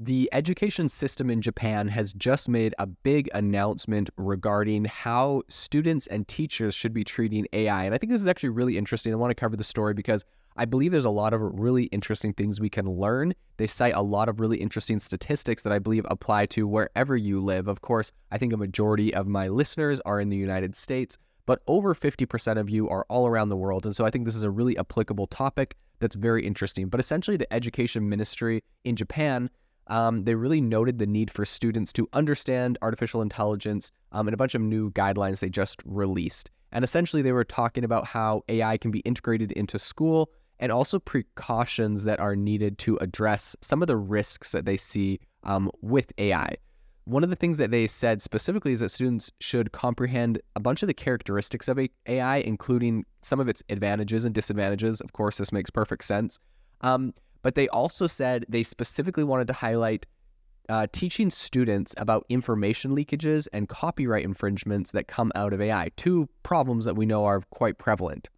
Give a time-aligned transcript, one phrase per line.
[0.00, 6.26] The education system in Japan has just made a big announcement regarding how students and
[6.28, 7.82] teachers should be treating AI.
[7.82, 9.12] And I think this is actually really interesting.
[9.12, 10.24] I want to cover the story because
[10.56, 13.34] I believe there's a lot of really interesting things we can learn.
[13.56, 17.40] They cite a lot of really interesting statistics that I believe apply to wherever you
[17.40, 17.66] live.
[17.66, 21.60] Of course, I think a majority of my listeners are in the United States, but
[21.66, 23.84] over 50% of you are all around the world.
[23.84, 26.88] And so I think this is a really applicable topic that's very interesting.
[26.88, 29.50] But essentially, the education ministry in Japan
[29.88, 34.36] um, they really noted the need for students to understand artificial intelligence um, and a
[34.36, 36.50] bunch of new guidelines they just released.
[36.72, 40.98] And essentially, they were talking about how AI can be integrated into school and also
[40.98, 46.12] precautions that are needed to address some of the risks that they see um, with
[46.18, 46.56] AI.
[47.04, 50.82] One of the things that they said specifically is that students should comprehend a bunch
[50.82, 55.00] of the characteristics of AI, including some of its advantages and disadvantages.
[55.00, 56.38] Of course, this makes perfect sense.
[56.82, 60.06] Um, but they also said they specifically wanted to highlight
[60.68, 66.28] uh, teaching students about information leakages and copyright infringements that come out of AI, two
[66.42, 68.28] problems that we know are quite prevalent.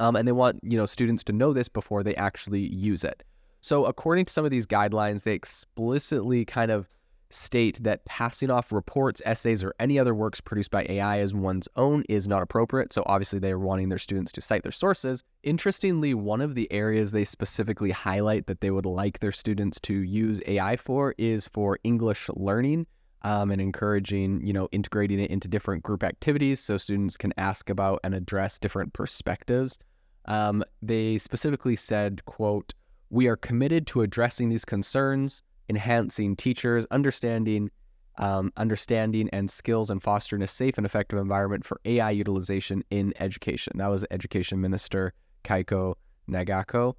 [0.00, 3.22] Um, and they want you know students to know this before they actually use it.
[3.60, 6.88] So according to some of these guidelines, they explicitly kind of
[7.34, 11.68] state that passing off reports, essays, or any other works produced by AI as one's
[11.76, 12.92] own is not appropriate.
[12.92, 15.22] So obviously, they are wanting their students to cite their sources.
[15.42, 19.94] Interestingly, one of the areas they specifically highlight that they would like their students to
[19.94, 22.86] use AI for is for English learning.
[23.24, 27.70] Um, and encouraging, you know, integrating it into different group activities so students can ask
[27.70, 29.78] about and address different perspectives.
[30.24, 32.74] Um, they specifically said, quote,
[33.10, 37.70] we are committed to addressing these concerns enhancing teachers' understanding,
[38.18, 43.12] um, understanding and skills, and fostering a safe and effective environment for AI utilization in
[43.20, 43.72] education.
[43.76, 45.12] That was Education Minister
[45.44, 45.94] Keiko
[46.28, 46.94] Nagaoka.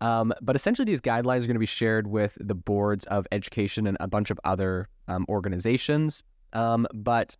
[0.00, 3.86] Um, but essentially, these guidelines are going to be shared with the boards of education
[3.86, 6.24] and a bunch of other um, organizations.
[6.52, 7.36] Um, but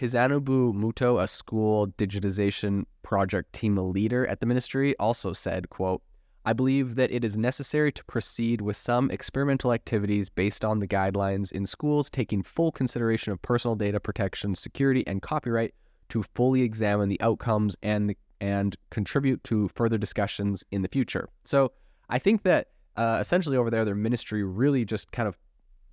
[0.00, 6.02] Hisanobu Muto, a school digitization project team leader at the ministry, also said, quote,
[6.44, 10.88] I believe that it is necessary to proceed with some experimental activities based on the
[10.88, 15.74] guidelines in schools, taking full consideration of personal data protection, security, and copyright
[16.08, 21.28] to fully examine the outcomes and and contribute to further discussions in the future.
[21.44, 21.72] So
[22.08, 25.36] I think that uh, essentially over there, their ministry really just kind of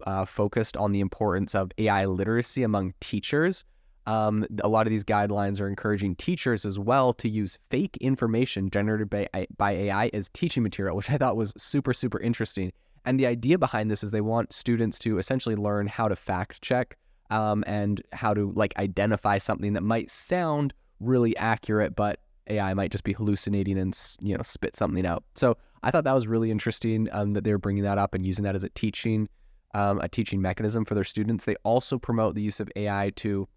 [0.06, 3.66] uh, focused on the importance of AI literacy among teachers
[4.08, 8.70] um, a lot of these guidelines are encouraging teachers as well to use fake information
[8.70, 9.28] generated by,
[9.58, 12.72] by AI as teaching material, which I thought was super, super interesting.
[13.06, 16.62] And the idea behind this is they want students to essentially learn how to fact
[16.62, 16.98] check
[17.30, 22.92] um, and how to like identify something that might sound really accurate, but AI might
[22.92, 25.24] just be hallucinating and you know spit something out.
[25.34, 28.26] So I thought that was really interesting um, that they were bringing that up and
[28.26, 29.28] using that as a teaching
[29.74, 31.46] um, a teaching mechanism for their students.
[31.46, 33.48] They also promote the use of AI to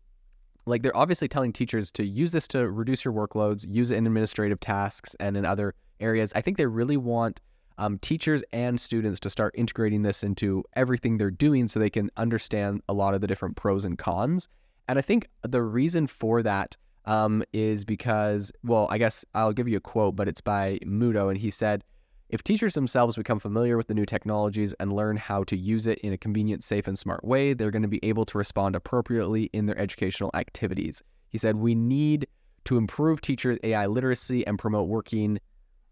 [0.69, 4.07] like they're obviously telling teachers to use this to reduce your workloads, use it in
[4.07, 6.33] administrative tasks and in other areas.
[6.35, 7.41] I think they really want
[7.79, 12.11] um, teachers and students to start integrating this into everything they're doing so they can
[12.17, 14.49] understand a lot of the different pros and cons.
[14.89, 19.69] And I think the reason for that um, is because, well, I guess I'll give
[19.69, 21.85] you a quote, but it's by Muto, and he said,
[22.29, 25.99] if teachers themselves become familiar with the new technologies and learn how to use it
[26.01, 29.45] in a convenient, safe, and smart way, they're going to be able to respond appropriately
[29.55, 31.03] in their educational activities.
[31.31, 32.27] He said, We need
[32.65, 35.41] to improve teachers' AI literacy and promote working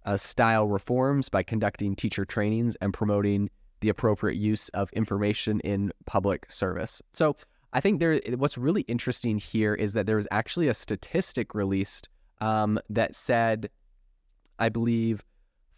[0.05, 3.49] uh, style reforms by conducting teacher trainings and promoting
[3.81, 7.01] the appropriate use of information in public service.
[7.15, 7.37] So,
[7.73, 8.21] I think there.
[8.37, 12.09] What's really interesting here is that there was actually a statistic released
[12.41, 13.71] um, that said,
[14.59, 15.23] I believe,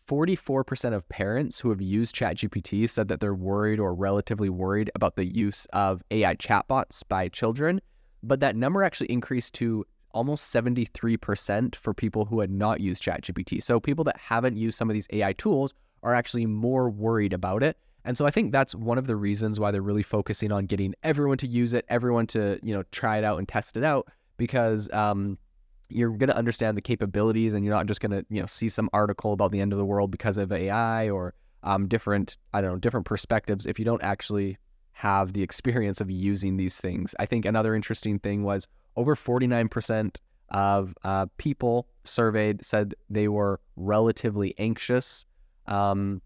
[0.09, 5.17] 44% of parents who have used ChatGPT said that they're worried or relatively worried about
[5.17, 7.81] the use of AI chatbots by children.
[8.23, 13.63] But that number actually increased to almost 73% for people who had not used ChatGPT.
[13.63, 17.63] So people that haven't used some of these AI tools are actually more worried about
[17.63, 17.77] it.
[18.05, 20.95] And so I think that's one of the reasons why they're really focusing on getting
[21.03, 24.09] everyone to use it, everyone to, you know, try it out and test it out
[24.39, 25.37] because um,
[25.89, 28.69] you're going to understand the capabilities and you're not just going to you know see
[28.69, 32.61] some article about the end of the world because of AI or um, different I
[32.61, 34.59] don't know different perspectives if you don't actually
[34.93, 37.15] have the experience of using these things.
[37.21, 40.17] I think another interesting thing was over 49%
[40.49, 45.25] of uh, people surveyed said they were relatively anxious
[45.67, 46.21] um,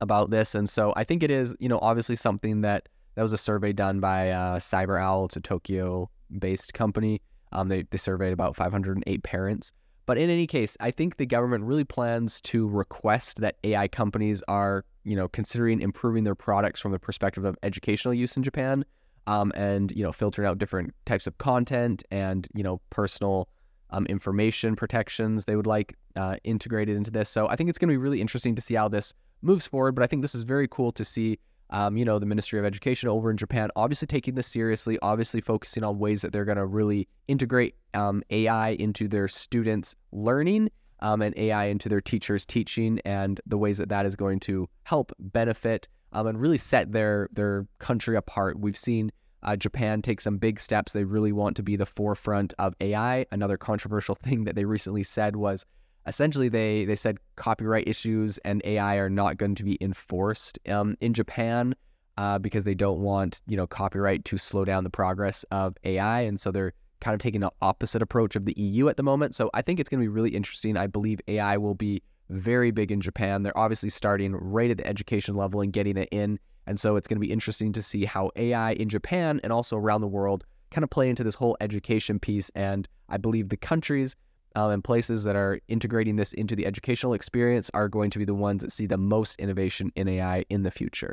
[0.00, 3.32] about this, and so I think it is you know obviously something that that was
[3.32, 5.26] a survey done by uh, Cyber Owl.
[5.26, 7.20] It's a Tokyo-based company
[7.52, 9.72] um, they, they surveyed about 508 parents.
[10.06, 14.42] But in any case, I think the government really plans to request that AI companies
[14.48, 18.84] are, you know, considering improving their products from the perspective of educational use in Japan,
[19.28, 23.48] um, and you know, filtering out different types of content and you know, personal
[23.90, 27.28] um, information protections they would like uh, integrated into this.
[27.28, 29.94] So I think it's going to be really interesting to see how this moves forward.
[29.94, 31.38] But I think this is very cool to see.
[31.72, 35.40] Um, you know, the Ministry of Education over in Japan, obviously taking this seriously, obviously
[35.40, 40.70] focusing on ways that they're going to really integrate um, AI into their students' learning
[41.00, 44.68] um, and AI into their teachers' teaching, and the ways that that is going to
[44.84, 48.60] help benefit um, and really set their their country apart.
[48.60, 49.10] We've seen
[49.42, 50.92] uh, Japan take some big steps.
[50.92, 53.26] They really want to be the forefront of AI.
[53.32, 55.66] Another controversial thing that they recently said was
[56.06, 60.96] essentially they they said copyright issues and AI are not going to be enforced um,
[61.00, 61.74] in Japan
[62.18, 66.20] uh, because they don't want you know copyright to slow down the progress of AI,
[66.20, 69.34] and so they're kind of taking the opposite approach of the EU at the moment.
[69.34, 70.76] So I think it's going to be really interesting.
[70.76, 72.00] I believe AI will be
[72.30, 73.42] very big in Japan.
[73.42, 76.38] They're obviously starting right at the education level and getting it in.
[76.66, 79.76] And so it's going to be interesting to see how AI in Japan and also
[79.76, 82.50] around the world kind of play into this whole education piece.
[82.54, 84.14] And I believe the countries
[84.54, 88.24] um, and places that are integrating this into the educational experience are going to be
[88.24, 91.10] the ones that see the most innovation in AI in the future.